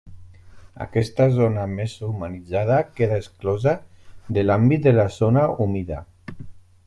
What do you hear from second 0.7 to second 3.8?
Aquesta zona més humanitzada queda exclosa